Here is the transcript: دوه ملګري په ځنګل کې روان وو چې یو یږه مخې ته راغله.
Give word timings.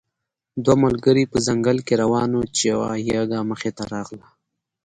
دوه 0.63 0.75
ملګري 0.85 1.23
په 1.31 1.37
ځنګل 1.47 1.77
کې 1.87 1.93
روان 2.03 2.29
وو 2.33 2.43
چې 2.55 2.61
یو 2.71 2.81
یږه 3.11 3.39
مخې 3.49 3.71
ته 3.77 3.83
راغله. 3.93 4.27